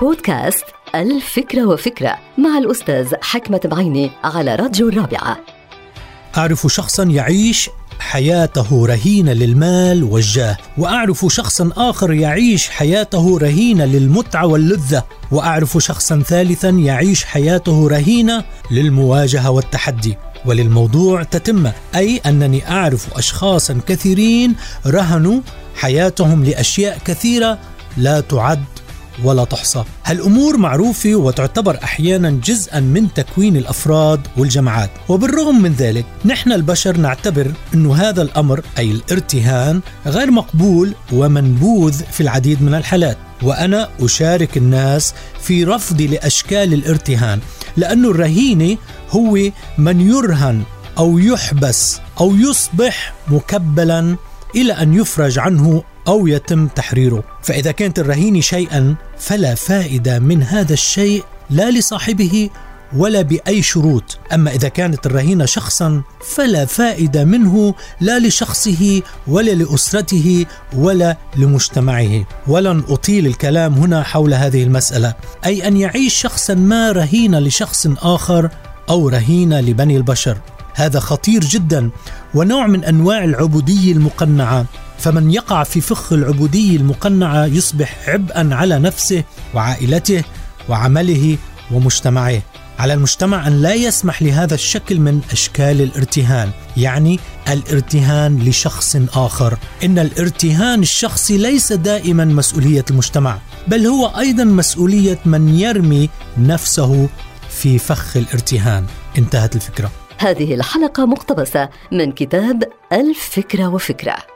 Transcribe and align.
بودكاست 0.00 0.64
الفكرة 0.94 1.66
وفكرة 1.66 2.18
مع 2.38 2.58
الأستاذ 2.58 3.14
حكمة 3.22 3.60
بعيني 3.64 4.10
على 4.24 4.54
راديو 4.54 4.88
الرابعة. 4.88 5.38
أعرف 6.36 6.66
شخصا 6.66 7.04
يعيش 7.04 7.70
حياته 7.98 8.86
رهينة 8.86 9.32
للمال 9.32 10.04
والجاه 10.04 10.56
وأعرف 10.78 11.26
شخصا 11.28 11.70
آخر 11.76 12.12
يعيش 12.12 12.68
حياته 12.68 13.38
رهينة 13.38 13.84
للمتعة 13.84 14.46
واللذة 14.46 15.04
وأعرف 15.30 15.78
شخصا 15.78 16.20
ثالثا 16.20 16.68
يعيش 16.68 17.24
حياته 17.24 17.88
رهينة 17.88 18.44
للمواجهة 18.70 19.50
والتحدي. 19.50 20.16
وللموضوع 20.46 21.22
تتمه 21.22 21.72
أي 21.94 22.20
أنني 22.26 22.70
أعرف 22.70 23.18
اشخاصا 23.18 23.80
كثيرين 23.86 24.54
رهنوا 24.86 25.40
حياتهم 25.76 26.44
لأشياء 26.44 26.98
كثيرة 27.04 27.58
لا 27.96 28.20
تعد 28.20 28.64
ولا 29.24 29.44
تحصى. 29.44 29.84
هالأمور 30.04 30.56
معروفة 30.56 31.14
وتعتبر 31.14 31.78
أحيانا 31.84 32.30
جزءا 32.30 32.80
من 32.80 33.14
تكوين 33.14 33.56
الأفراد 33.56 34.20
والجماعات. 34.36 34.90
وبالرغم 35.08 35.62
من 35.62 35.72
ذلك 35.72 36.06
نحن 36.24 36.52
البشر 36.52 36.96
نعتبر 36.96 37.52
أن 37.74 37.90
هذا 37.90 38.22
الأمر 38.22 38.60
أي 38.78 38.90
الارتهان 38.90 39.80
غير 40.06 40.30
مقبول 40.30 40.94
ومنبوذ 41.12 42.02
في 42.12 42.20
العديد 42.20 42.62
من 42.62 42.74
الحالات. 42.74 43.18
وأنا 43.42 43.88
أشارك 44.00 44.56
الناس 44.56 45.14
في 45.40 45.64
رفضي 45.64 46.06
لأشكال 46.06 46.74
الارتهان 46.74 47.40
لأن 47.76 48.04
الرهينة 48.04 48.76
هو 49.10 49.38
من 49.78 50.00
يرهن 50.00 50.62
أو 50.98 51.18
يحبس 51.18 52.00
أو 52.20 52.34
يصبح 52.34 53.14
مكبلا 53.28 54.16
إلى 54.56 54.72
أن 54.72 54.94
يفرج 54.94 55.38
عنه 55.38 55.82
أو 56.08 56.26
يتم 56.26 56.66
تحريره. 56.66 57.24
فإذا 57.42 57.70
كانت 57.70 57.98
الرهينة 57.98 58.40
شيئا 58.40 58.94
فلا 59.18 59.54
فائدة 59.54 60.18
من 60.18 60.42
هذا 60.42 60.72
الشيء 60.72 61.24
لا 61.50 61.70
لصاحبه 61.70 62.50
ولا 62.96 63.22
بأي 63.22 63.62
شروط. 63.62 64.18
أما 64.32 64.50
إذا 64.50 64.68
كانت 64.68 65.06
الرهينة 65.06 65.44
شخصا 65.44 66.02
فلا 66.34 66.64
فائدة 66.64 67.24
منه 67.24 67.74
لا 68.00 68.18
لشخصه 68.18 69.02
ولا 69.26 69.50
لأسرته 69.50 70.46
ولا 70.76 71.16
لمجتمعه. 71.36 72.26
ولن 72.46 72.82
أطيل 72.88 73.26
الكلام 73.26 73.74
هنا 73.74 74.02
حول 74.02 74.34
هذه 74.34 74.62
المسألة. 74.62 75.14
أي 75.44 75.68
أن 75.68 75.76
يعيش 75.76 76.14
شخصا 76.14 76.54
ما 76.54 76.92
رهينة 76.92 77.38
لشخص 77.38 77.86
آخر 77.86 78.50
أو 78.88 79.08
رهينة 79.08 79.60
لبني 79.60 79.96
البشر. 79.96 80.38
هذا 80.74 81.00
خطير 81.00 81.40
جدا 81.40 81.90
ونوع 82.34 82.66
من 82.66 82.84
أنواع 82.84 83.24
العبودية 83.24 83.92
المقنعة. 83.92 84.66
فمن 84.98 85.30
يقع 85.30 85.62
في 85.62 85.80
فخ 85.80 86.12
العبوديه 86.12 86.76
المقنعه 86.76 87.46
يصبح 87.46 88.08
عبئا 88.08 88.54
على 88.54 88.78
نفسه 88.78 89.24
وعائلته 89.54 90.24
وعمله 90.68 91.38
ومجتمعه 91.70 92.42
على 92.78 92.94
المجتمع 92.94 93.46
أن 93.46 93.62
لا 93.62 93.74
يسمح 93.74 94.22
لهذا 94.22 94.54
الشكل 94.54 95.00
من 95.00 95.20
أشكال 95.32 95.82
الارتهان، 95.82 96.50
يعني 96.76 97.18
الارتهان 97.48 98.38
لشخص 98.38 98.96
آخر، 99.14 99.58
إن 99.84 99.98
الارتهان 99.98 100.82
الشخصي 100.82 101.38
ليس 101.38 101.72
دائما 101.72 102.24
مسؤولية 102.24 102.84
المجتمع، 102.90 103.38
بل 103.68 103.86
هو 103.86 104.06
أيضا 104.06 104.44
مسؤولية 104.44 105.18
من 105.24 105.48
يرمي 105.48 106.10
نفسه 106.38 107.08
في 107.50 107.78
فخ 107.78 108.16
الارتهان. 108.16 108.86
انتهت 109.18 109.56
الفكرة. 109.56 109.90
هذه 110.18 110.54
الحلقة 110.54 111.06
مقتبسة 111.06 111.68
من 111.92 112.12
كتاب 112.12 112.62
الفكرة 112.92 113.68
وفكرة 113.68 114.33